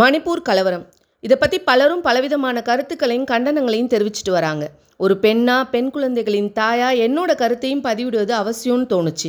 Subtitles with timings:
[0.00, 0.84] மணிப்பூர் கலவரம்.
[1.24, 4.64] இதை பற்றி பலரும் பலவிதமான கருத்துக்களையும் கண்டனங்களையும் தெரிவிச்சிட்டு வராங்க.
[4.96, 9.28] ஒரு பெண்ணா பெண் குழந்தைகளின் தாயா என்னோட கருத்தையும் பதிவிடுவது அவசியம்னு தோணுச்சு.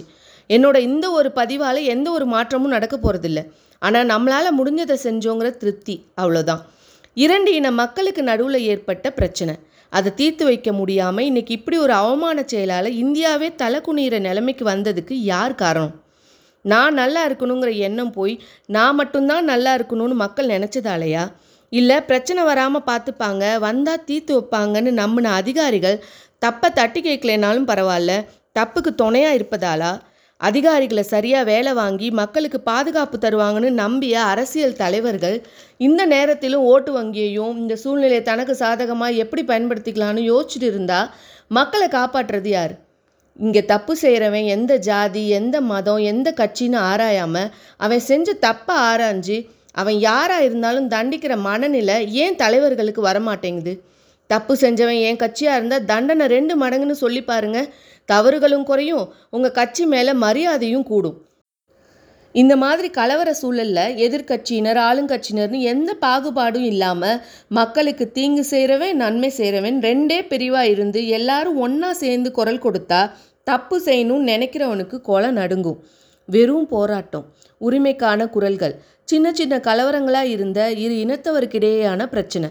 [0.49, 3.41] என்னோட இந்த ஒரு பதிவால் எந்த ஒரு மாற்றமும் நடக்க போகிறதில்ல
[3.81, 6.61] ஆனால் நம்மளால் முடிஞ்சதை செஞ்சோங்கிற திருப்தி அவ்வளோதான்
[7.25, 9.55] இரண்டு இன மக்களுக்கு நடுவில் ஏற்பட்ட பிரச்சனை.
[9.89, 15.59] அதை தீர்த்து வைக்க முடியாமல் இன்றைக்கி இப்படி ஒரு அவமான செயலால் இந்தியாவே தலை குனிகிற நிலைமைக்கு வந்ததுக்கு யார்
[15.63, 15.93] காரணம்?
[16.65, 18.35] நான் நல்லா இருக்கணுங்கிற எண்ணம் போய்
[18.67, 21.23] நான் மட்டும்தான் நல்லா இருக்கணும்னு மக்கள் நினச்சதாலையா?
[21.71, 25.97] இல்லை பிரச்சனை வராமல் பார்த்துப்பாங்க வந்தால் தீர்த்து வைப்பாங்கன்னு நம்பின அதிகாரிகள்
[26.45, 28.13] தப்பை தட்டி கேட்கலனாலும் பரவாயில்ல
[28.59, 29.91] தப்புக்கு துணையாக இருப்பதாலா?
[30.41, 35.37] அதிகாரிகளை சரியாக வேலை வாங்கி மக்களுக்கு பாதுகாப்பு தருவாங்கன்னு நம்பிய அரசியல் தலைவர்கள்
[35.77, 41.11] இந்த நேரத்திலும் ஓட்டு வங்கியையும் இந்த சூழ்நிலையை தனக்கு சாதகமாக எப்படி பயன்படுத்திக்கலாம்னு யோசிச்சுட்டு இருந்தால்
[41.51, 42.73] மக்களை காப்பாற்றுறது யார்?
[43.39, 49.99] இங்கே தப்பு செய்கிறவன் எந்த ஜாதி எந்த மதம் எந்த கட்சின்னு ஆராயாமல் அவன் செஞ்ச தப்பை ஆராய்ஞ்சு அவன்
[49.99, 53.79] யாராக இருந்தாலும் தண்டிக்கிற மனநிலை ஏன் தலைவர்களுக்கு வரமாட்டேங்குது?
[54.27, 57.69] தப்பு செஞ்சவன் என் கட்சியாக இருந்தால் தண்டனை ரெண்டு மடங்குன்னு சொல்லி பாருங்க.
[58.05, 59.13] தவறுகளும் குறையும்.
[59.29, 61.17] உங்கள் கட்சி மேலே மரியாதையும் கூடும்.
[62.35, 67.19] இந்த மாதிரி கலவர சூழலில் எதிர்க்கட்சியினர் ஆளுங்கட்சியினர்னு எந்த பாகுபாடும் இல்லாமல்
[67.57, 73.01] மக்களுக்கு தீங்கு செய்கிறவன் நன்மை செய்கிறவன் ரெண்டே பிரிவாக இருந்து எல்லாரும் ஒன்றா சேர்ந்து குரல் கொடுத்தா
[73.47, 75.79] தப்பு செய்யணும்னு நினைக்கிறவனுக்கு கொலை நடுங்கும்.
[76.29, 77.25] வெறும் போராட்டம்
[77.61, 82.49] உரிமைக்கான குரல்கள் சின்ன சின்ன கலவரங்களாக இருந்த இரு இனத்தவருக்கிடையேயான பிரச்சனை.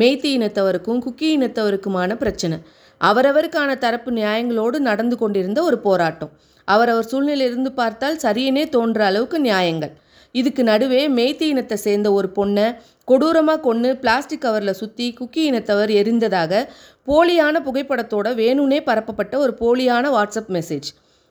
[0.00, 2.56] மெய்த்தி இனத்தவருக்கும் குக்கி இனத்தவருக்குமான பிரச்சனை.
[3.00, 6.32] அவரவருக்கான தரப்பு நியாயங்களோடு நடந்து கொண்டிருந்த ஒரு போராட்டம்.
[6.68, 9.92] அவரவர் சூழ்நிலையிலிருந்து பார்த்தால் சரியனே தோன்ற அளவுக்கு நியாயங்கள்.
[10.34, 12.66] இதுக்கு நடுவே மெய்த்தி இனத்தை சேர்ந்த ஒரு பொண்ணை
[13.08, 16.62] கொடூரமாக கொன்று பிளாஸ்டிக் கவரில் சுற்றி குக்கி இனத்தவர் எரிந்ததாக
[17.08, 20.88] போலியான புகைப்படத்தோட வேணும்னே பரப்பப்பட்ட ஒரு போலியான வாட்ஸ்அப் மெசேஜ்.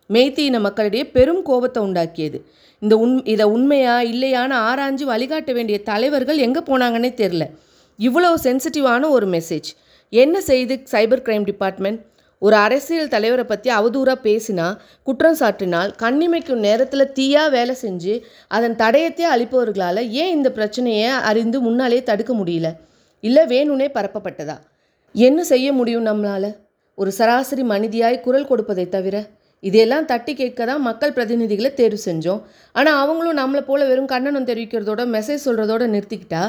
[0.09, 2.39] மெய்த்தி இன மக்களிடையே பெரும் கோபத்தை உண்டாக்கியது.
[2.81, 7.43] இந்த உண் இதை உண்மையா இல்லையான்னு ஆராய்ஞ்சு வழிகாட்ட வேண்டிய தலைவர்கள் எங்கே போனாங்கன்னே தெரில
[7.99, 9.69] இவ்வளோ சென்சிட்டிவான ஒரு மெசேஜ்
[10.09, 12.01] என்ன செய்து சைபர் கிரைம் டிபார்ட்மெண்ட்
[12.41, 14.65] ஒரு அரசியல் தலைவரை பற்றி அவதூறாக பேசினா
[15.03, 18.13] குற்றம் சாட்டினால் கண்ணிமைக்கும் நேரத்தில் தீயாக வேலை செஞ்சு
[18.47, 22.69] அதன் தடயத்தை அளிப்பவர்களால் ஏன் இந்த பிரச்சனையை அறிந்து முன்னாலே தடுக்க முடியல?
[23.23, 24.57] இல்லை வேணும்னே பரப்பப்பட்டதா?
[25.15, 26.49] என்ன செய்ய முடியும் நம்மளால்?
[26.97, 29.15] ஒரு சராசரி மனிதியாய் குரல் கொடுப்பதை தவிர
[29.67, 32.41] இதையெல்லாம் தட்டி கேட்க தான் மக்கள் பிரதிநிதிகளை தேர்வு செஞ்சோம்.
[32.75, 36.43] ஆனால் அவங்களும் நம்மளை போல வெறும் கண்டனம் தெரிவிக்கிறதோட மெசேஜ் சொல்கிறதோட நிறுத்திக்கிட்டா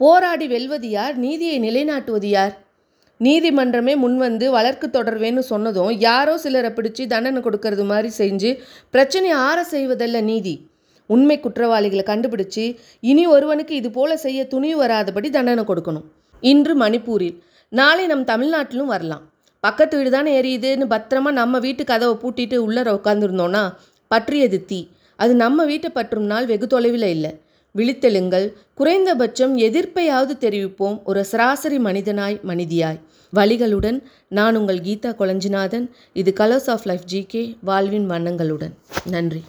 [0.00, 1.14] போராடி வெல்வது யார்?
[1.26, 2.54] நீதியை நிலைநாட்டுவது யார்?
[3.20, 8.50] நீதிமன்றமே முன்வந்து வழக்கு தொடர்வேன்னு சொன்னதும் யாரோ சிலரை பிடிச்சி தண்டனை கொடுக்கறது மாதிரி செஞ்சு
[8.94, 10.54] பிரச்சனையை ஆற செய்வதல்ல நீதி.
[11.10, 12.64] உண்மை குற்றவாளிகளை கண்டுபிடிச்சு
[13.10, 16.06] இனி ஒருவனுக்கு இது போல செய்ய துணிவு வராதபடி தண்டனை கொடுக்கணும்.
[16.52, 17.36] இன்று மணிப்பூரில்.
[17.72, 19.24] நாளை நம் தமிழ்நாட்டிலும் வரலாம்.
[19.60, 23.74] பக்கத்து வீடு தானே எரியுதுன்னு பத்திரமா நம்ம வீட்டு கதவை பூட்டிட்டு உள்ளர உட்காந்துருந்தோன்னா
[24.08, 27.40] பற்றியது தீ அது நம்ம வீட்டை பற்றும் நாள் வெகு தொலைவில் இல்லை.
[27.76, 28.52] விழித்தெழுங்கள்.
[28.74, 31.02] குறைந்தபட்சம் எதிர்ப்பையாவது தெரிவிப்போம்.
[31.04, 33.00] ஒரு சராசரி மனிதனாய் மனிதியாய்.
[33.34, 38.74] வழிகளுடன் நான் உங்கள் கீதா கொளஞ்சிநாதன் இது கலர்ஸ் ஆஃப் லைஃப் ஜிகே வாழ்வின் வண்ணங்களுடன்.
[39.04, 39.42] நன்றி.